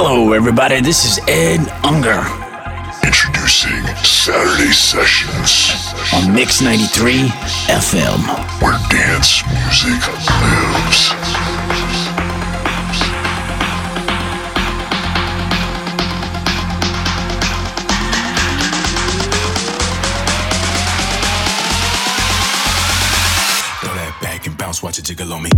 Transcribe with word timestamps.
Hello, 0.00 0.32
everybody. 0.32 0.80
This 0.80 1.04
is 1.04 1.18
Ed 1.26 1.58
Unger. 1.82 2.22
Introducing 3.04 3.82
Saturday 4.04 4.70
Sessions 4.70 5.92
on 6.14 6.32
Mix 6.32 6.60
93 6.62 7.26
FM, 7.66 8.22
where 8.62 8.78
dance 8.90 9.42
music 9.50 9.98
lives. 10.30 11.48
watch 24.80 24.98
it 24.98 25.04
jiggle 25.04 25.32
on 25.32 25.42
me. 25.42 25.50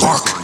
Wolf. 0.00 0.43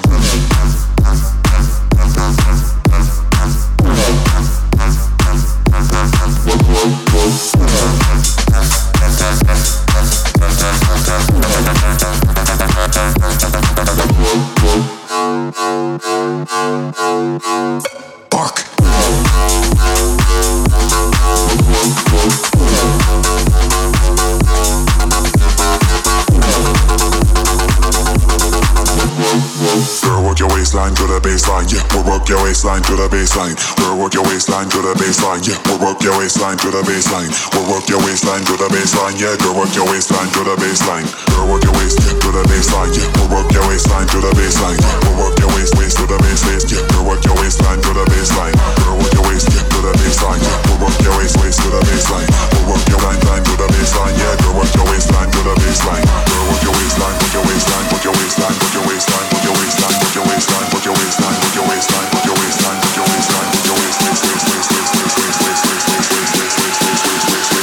Waistline 33.30 33.54
baseline. 33.54 33.76
Girl, 33.76 33.96
work 33.98 34.14
your 34.14 34.24
waistline 34.24 34.68
to 34.70 34.80
the 34.82 34.94
baseline. 34.98 35.46
Yeah, 35.46 35.58
we'll 35.66 35.80
work 35.80 36.02
your 36.02 36.16
waistline 36.18 36.56
to 36.58 36.70
the 36.70 36.82
baseline. 36.82 37.30
We'll 37.54 37.70
work 37.70 37.88
your 37.88 37.98
waistline 38.02 38.44
to 38.44 38.56
the 38.56 38.68
baseline. 38.68 39.18
Yeah, 39.18 39.36
girl, 39.38 39.54
work 39.54 39.74
your 39.74 39.86
waistline 39.86 40.30
to 40.34 40.44
the 40.44 40.56
baseline. 40.56 41.06
Girl, 41.30 41.48
work 41.48 41.64
your 41.64 41.74
waist 41.78 41.98
to 41.98 42.28
the 42.30 42.42
baseline. 42.50 42.90
Yeah, 42.94 43.06
we'll 43.16 43.30
work 43.30 43.52
your 43.52 43.66
waistline 43.68 44.06
to 44.08 44.18
the 44.20 44.32
baseline. 44.34 44.78
We'll 45.06 45.30
work 45.30 45.38
your 45.38 45.50
waist 45.54 45.74
waist 45.78 45.96
to 45.98 46.06
the 46.06 46.18
base 46.18 46.42
waist. 46.46 46.70
Yeah, 46.70 46.82
girl, 46.90 47.06
work 47.06 47.24
your 47.24 47.36
waistline 47.38 47.80
to 47.80 47.90
the 47.94 48.04
baseline. 48.10 48.54
Girl, 48.82 48.98
work 48.98 49.12
your 49.14 49.26
waist 49.28 49.46
to 49.50 49.78
the 49.78 49.92
baseline. 50.02 50.40
Yeah, 50.42 50.58
we'll 50.66 50.69
work 50.80 50.96
your 51.04 51.12
waist 51.20 51.36
waist 51.40 51.60
to 51.60 51.68
the 51.68 51.80
baseline. 51.84 52.26
We'll 52.56 52.74
work 52.74 52.84
your 52.88 53.00
line 53.04 53.20
line 53.28 53.44
to 53.44 53.54
the 53.60 53.68
baseline. 53.68 54.16
Yeah, 54.16 54.32
girl, 54.40 54.56
work 54.56 54.72
your 54.72 54.88
waistline 54.88 55.30
to 55.30 55.40
the 55.44 55.54
baseline. 55.60 56.04
Girl, 56.08 56.44
work 56.48 56.62
your 56.64 56.72
waistline, 56.72 57.16
work 57.20 57.32
your 57.36 57.44
waistline, 57.44 57.84
work 57.92 58.04
your 58.04 58.16
waistline, 58.16 58.56
work 58.58 58.74
your 58.74 58.84
waistline, 58.88 59.26
work 59.30 59.44
your 59.44 59.54
waistline, 59.60 60.66
work 60.72 60.84
your 60.84 60.96
waistline, 60.96 61.36
work 61.44 61.54
your 61.54 61.66
waistline, 61.68 62.08
work 62.08 62.24
your 62.24 62.36
waistline, 62.40 62.76
work 62.80 62.96
your 62.96 62.96
waistline, 62.96 62.96
work 62.96 62.96
your 62.96 63.06
waistline, 63.12 63.48
work 63.52 63.66
your 63.68 63.76
waist, 63.76 64.00
waist, 64.00 64.24
waist, 64.24 64.44
waist, 64.50 64.72
waist, 64.72 64.90
waist, 64.90 65.20
waist, 65.20 65.40
waist, 65.40 65.68
waist, 65.70 65.90
waist, 65.90 66.10
waist, 66.10 66.50
waist, 66.50 66.80
waist, 66.80 66.88
waist, 66.88 67.04
waist, 67.04 67.44
waist, 67.44 67.60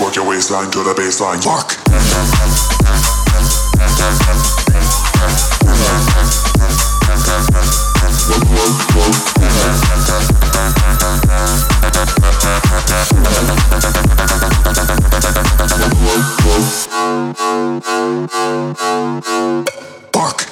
Work 0.00 0.14
your 0.16 0.26
waistline 0.28 0.70
to 0.70 0.84
the 0.84 0.94
baseline. 0.94 1.40
Work. 1.48 1.80
Bark. 8.94 9.39
Bark. 20.10 20.46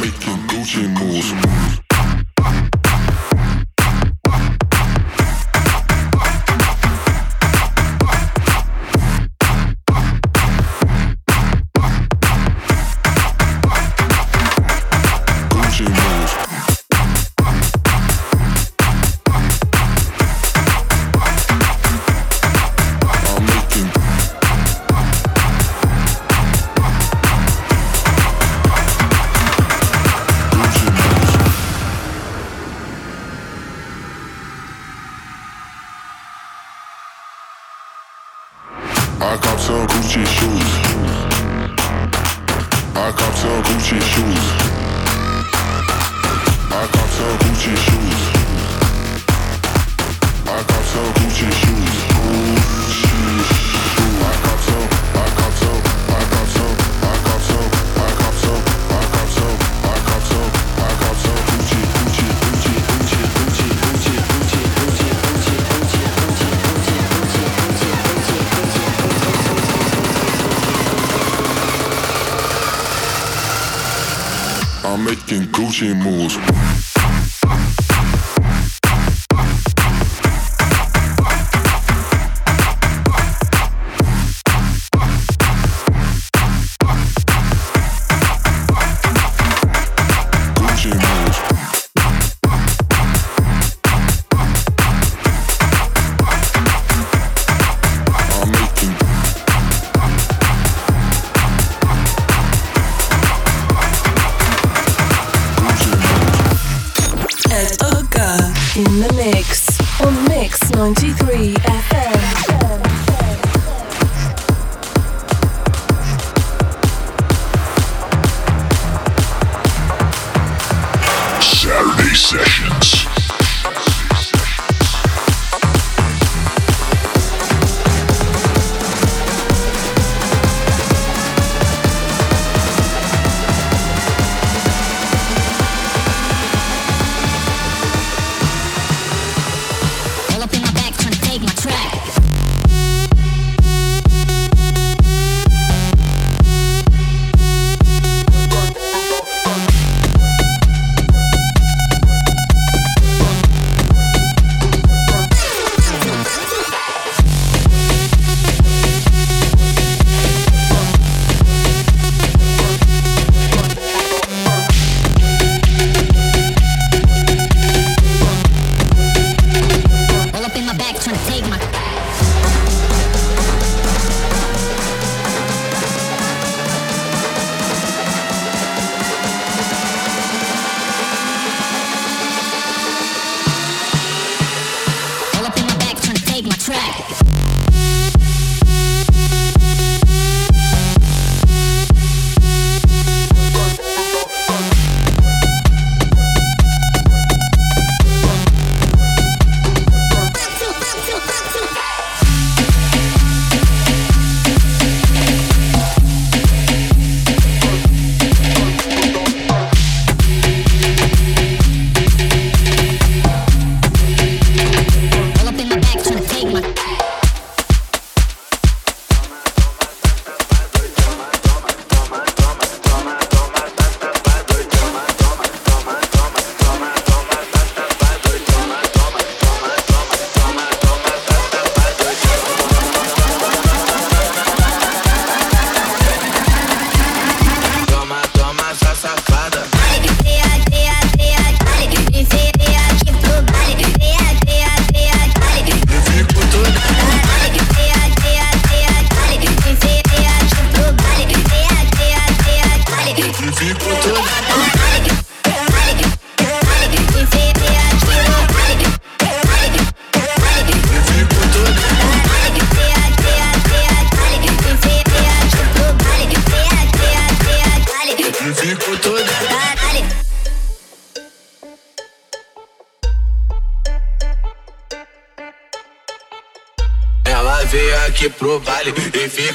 Making 0.00 0.46
Gucci 0.48 0.88
moves. 0.88 1.89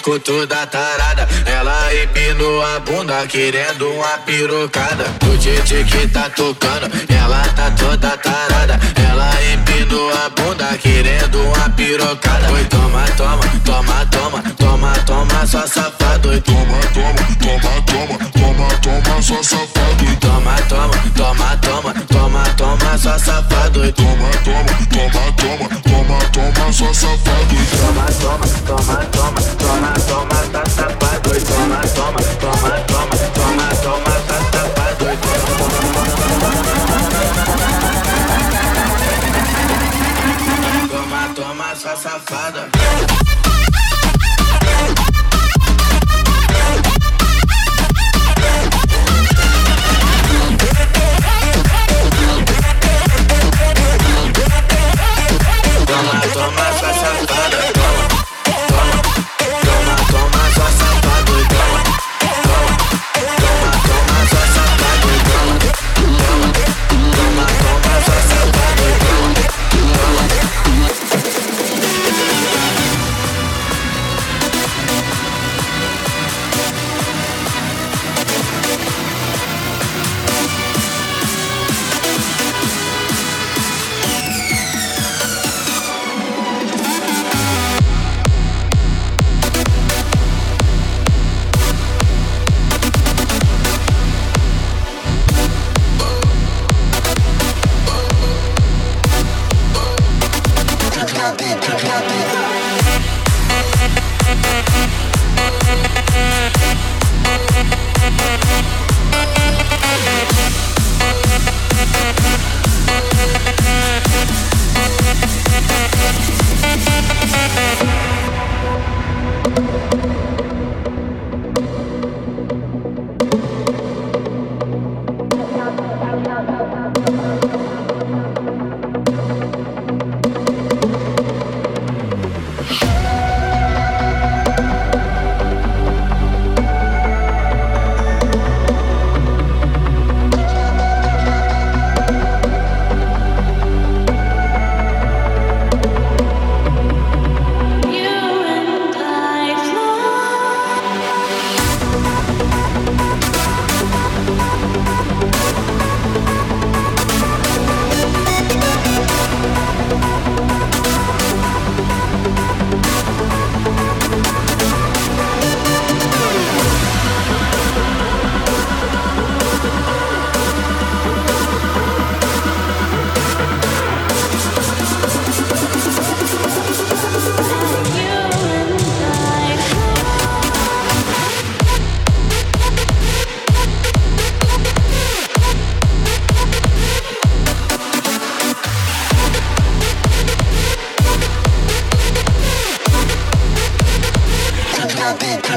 Ficou 0.06 0.20
toda 0.20 0.68
tarada. 0.68 1.28
Ela 1.48 1.96
empinou 1.96 2.64
a 2.64 2.80
bunda, 2.80 3.26
querendo 3.26 3.90
uma 3.90 4.18
pirocada. 4.20 5.06
O 5.24 5.38
DJ 5.38 5.84
que 5.84 6.08
tá 6.10 6.30
tocando, 6.30 6.92
ela 7.10 7.42
tá 7.56 7.72
toda 7.72 8.16
tarada. 8.16 8.80
Ela 9.10 9.32
empinou 9.52 10.12
a 10.12 10.30
bunda, 10.30 10.78
querendo 10.78 11.42
uma 11.42 11.70
pirocada. 11.72 12.52
Oi, 12.52 12.64
toma, 12.66 13.04
toma, 13.18 13.44
toma, 13.66 14.06
toma, 14.06 14.44
toma, 14.58 14.94
toma, 15.06 15.48
só 15.48 15.66
safado. 15.66 16.30
Oi, 16.30 16.42
toma, 16.42 16.80
toma, 16.94 17.26
toma, 17.42 17.82
toma, 17.82 18.30
toma, 18.32 19.02
toma, 19.02 19.22
só 19.24 19.42
safado. 19.42 20.06
Toma, 20.22 20.56
toma, 20.70 20.94
toma, 21.16 21.58
toma, 21.58 21.94
toma, 21.94 22.15
toma, 22.96 22.98
só 22.98 23.18
safado. 23.20 23.92
Toma, 23.94 24.30
toma, 24.44 24.74
toma, 24.90 25.32
toma, 25.34 25.68
toma, 25.82 26.20
toma, 26.32 26.74
só 26.74 26.94
safado. 26.94 27.56
Toma, 27.78 28.06
toma, 28.22 28.48
toma, 28.66 28.98
toma, 29.12 29.42
toma, 29.58 29.94
toma, 30.08 30.40
tá 30.52 30.64
safado. 30.70 31.30
Toma, 31.46 31.80
toma, 31.94 32.22
toma, 32.40 32.72
toma, 32.88 33.18
toma, 33.34 33.68
toma, 33.84 34.14
tá 34.28 34.38
safado. 34.52 35.06
Toma, 40.90 41.22
toma, 41.36 41.76
só 41.76 41.96
safada. 41.96 42.85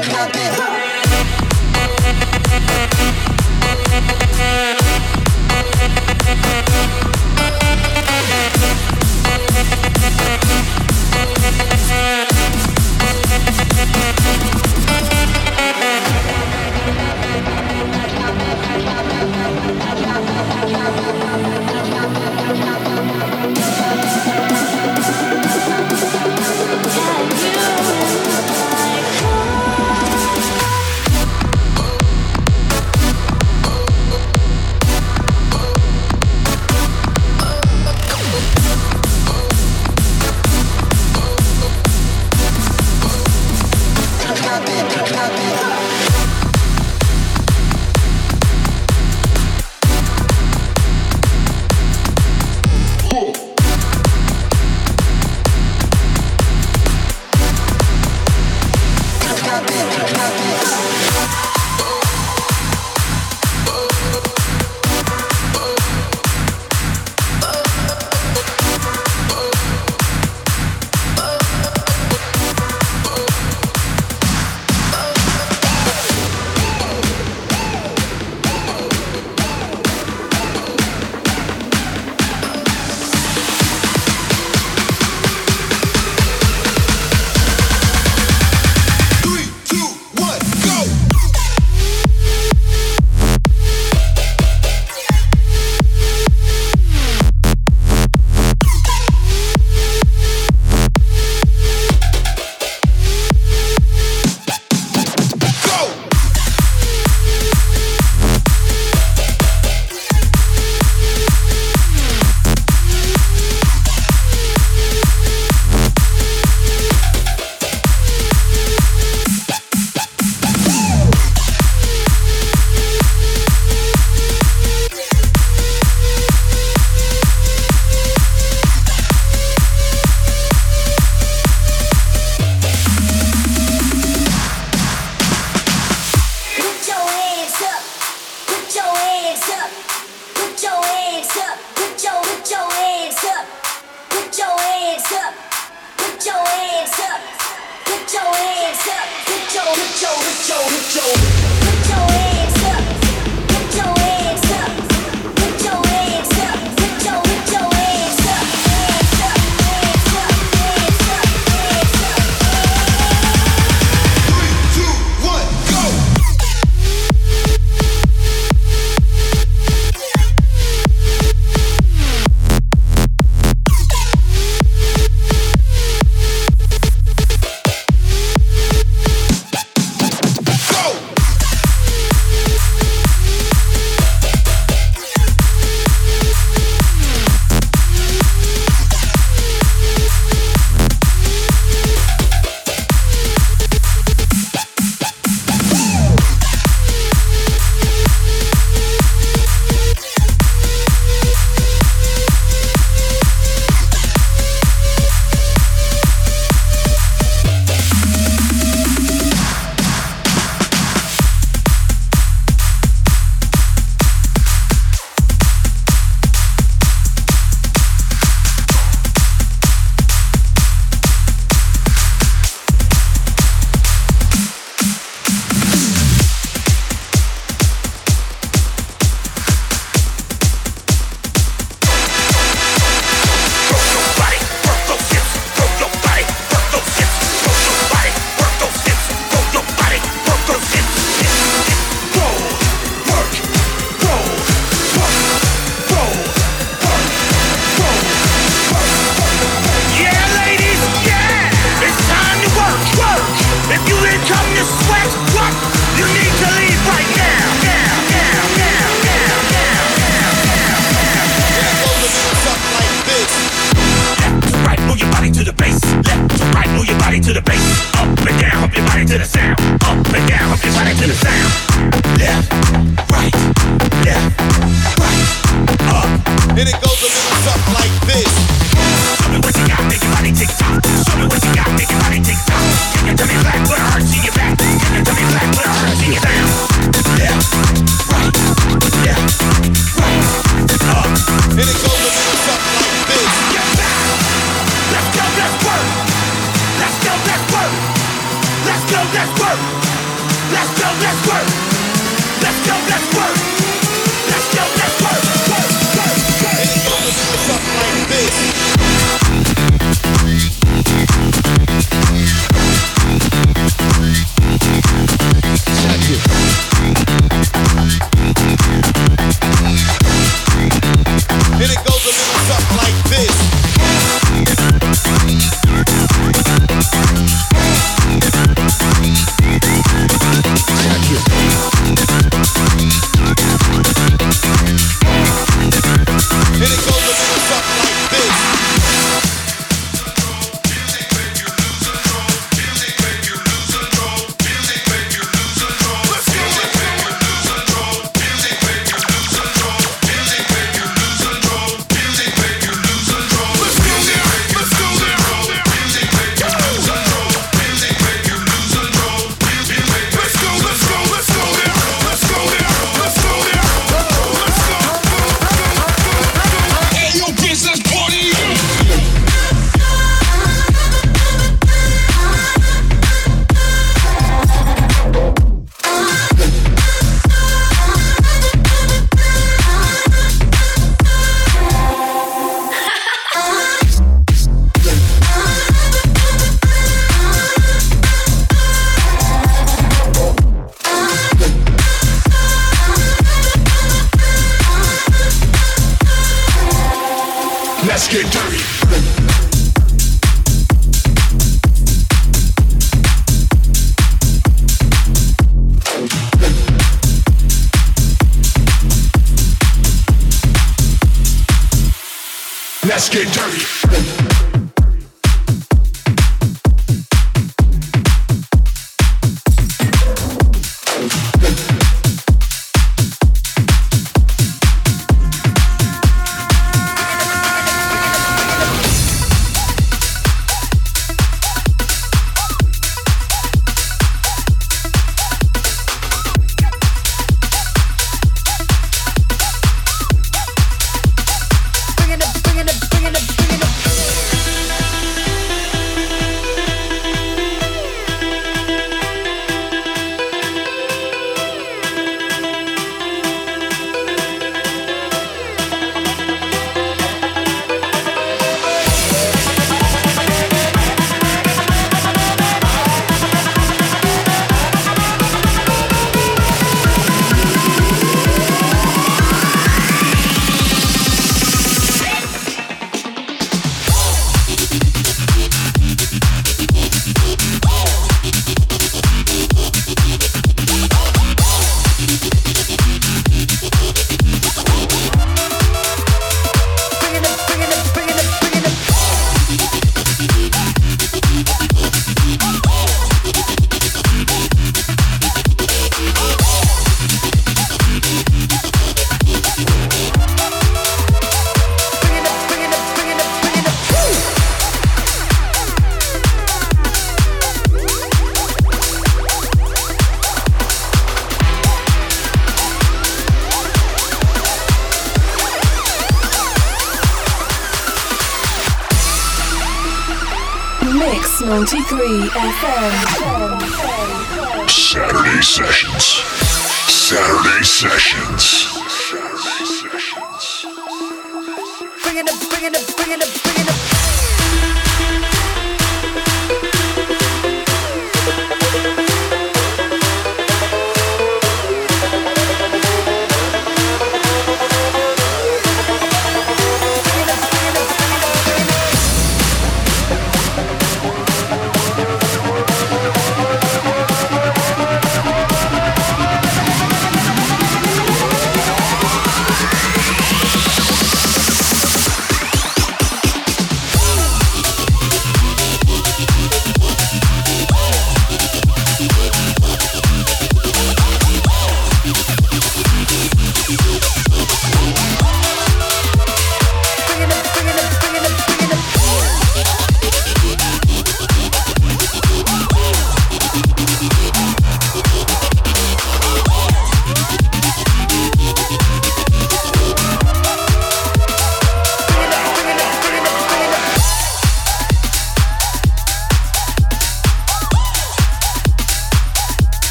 Drop 0.00 0.30
it. 0.32 0.77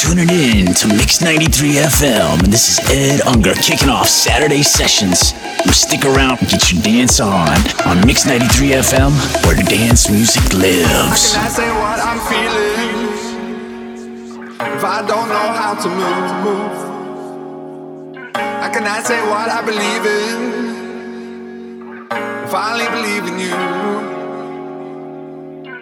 Tuning 0.00 0.30
in 0.30 0.64
to 0.72 0.88
Mix 0.88 1.20
93 1.20 1.74
FM. 1.74 2.42
And 2.42 2.50
this 2.50 2.78
is 2.78 2.90
Ed 2.90 3.20
Unger 3.26 3.52
kicking 3.52 3.90
off 3.90 4.08
Saturday 4.08 4.62
sessions. 4.62 5.34
stick 5.76 6.06
around 6.06 6.40
and 6.40 6.48
get 6.48 6.72
your 6.72 6.80
dance 6.80 7.20
on 7.20 7.48
on 7.84 8.00
Mix 8.06 8.24
93 8.24 8.80
FM, 8.80 9.12
where 9.44 9.56
dance 9.56 10.08
music 10.08 10.54
lives. 10.54 11.34
How 11.34 11.42
can 11.42 11.44
I 11.44 11.48
say 11.52 11.70
what 11.82 12.00
I'm 12.00 12.18
feeling 12.32 13.10
if 14.78 14.84
I 14.84 15.02
don't 15.06 15.28
know 15.28 15.52
how 15.60 15.74
to 15.82 15.88
move? 15.88 16.76
How 18.34 18.70
can 18.72 18.84
I 18.84 19.02
cannot 19.02 19.04
say 19.04 19.20
what 19.28 19.50
I 19.50 19.60
believe 19.60 20.06
in 20.16 20.40
if 22.46 22.54
I 22.54 22.72
only 22.72 22.88
believe 22.96 23.24
in 23.30 23.38
you? 23.38 23.54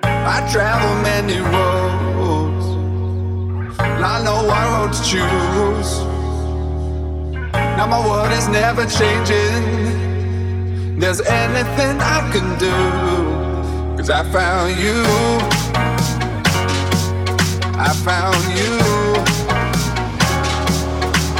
I 0.02 0.40
travel 0.52 0.94
many 1.02 1.38
roads, 1.38 1.97
I 4.04 4.22
know 4.22 4.46
road 4.46 4.92
to 4.92 5.02
choose. 5.02 5.98
Now 7.76 7.86
my 7.86 8.00
world 8.06 8.32
is 8.32 8.48
never 8.48 8.86
changing. 8.86 9.98
There's 10.98 11.20
anything 11.20 12.00
I 12.00 12.30
can 12.32 12.58
do, 12.58 12.72
cause 13.96 14.10
I 14.10 14.24
found 14.32 14.76
you. 14.78 15.04
I 17.80 17.92
found 18.04 18.58
you. 18.58 18.78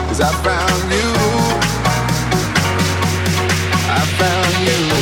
Cause 0.08 0.20
I 0.20 0.32
found 0.42 0.92
you. 0.92 1.12
I 3.88 4.04
found 4.18 4.66
you. 4.66 4.97